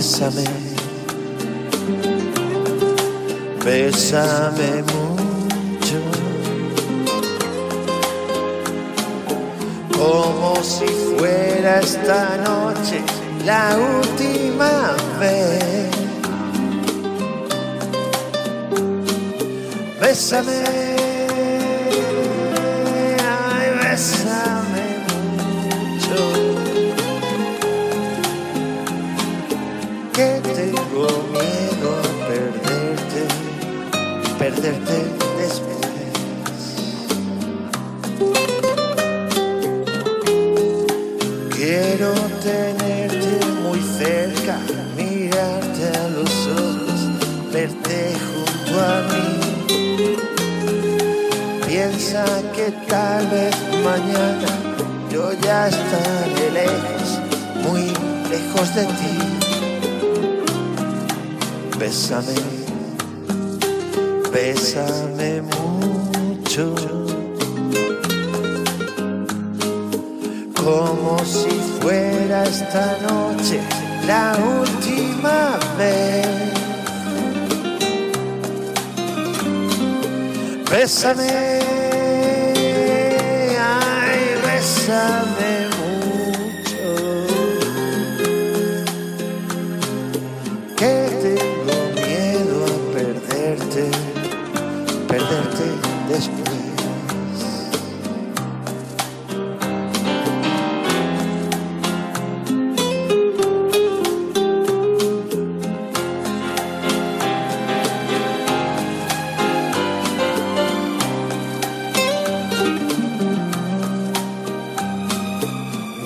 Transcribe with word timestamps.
Bésame, 0.00 0.44
bésame 3.62 4.82
mucho, 4.94 6.00
como 9.92 10.56
si 10.62 10.86
fuera 10.86 11.80
esta 11.80 12.38
noche 12.38 13.02
la 13.44 13.76
última 13.76 14.96
vez. 15.20 15.90
Bésame, 20.00 20.64
ay, 23.20 23.66
Piensa 52.00 52.24
que 52.56 52.70
tal 52.88 53.26
vez 53.26 53.54
mañana 53.84 54.48
yo 55.12 55.34
ya 55.34 55.68
estaré 55.68 56.50
lejos, 56.50 57.20
muy 57.62 57.92
lejos 58.30 58.74
de 58.74 58.84
ti. 58.86 59.14
Bésame, 61.78 62.34
bésame 64.32 65.42
mucho, 65.42 66.74
como 70.56 71.18
si 71.18 71.50
fuera 71.82 72.44
esta 72.44 72.96
noche 73.10 73.60
la 74.06 74.38
última 74.58 75.58
vez. 75.76 76.26
Bésame, 80.70 81.79
bésame 84.90 85.59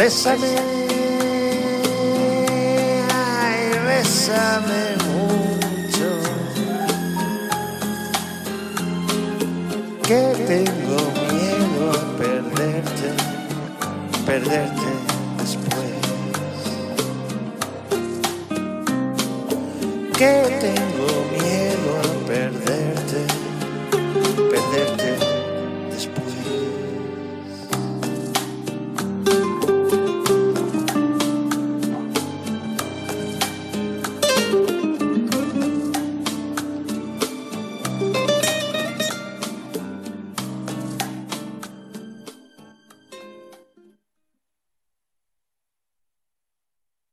Bésame, 0.00 0.56
ay, 3.12 3.60
bésame 3.86 4.82
mucho. 5.10 6.10
Que 10.02 10.22
tengo 10.48 11.00
miedo 11.30 11.82
a 11.90 12.00
perderte, 12.16 13.08
perderte 14.24 14.90
después. 15.38 15.92
Que 20.16 20.34
tengo 20.64 21.10
miedo 21.36 21.90
a 21.98 22.26
perderte, 22.26 23.20
perderte 24.50 25.09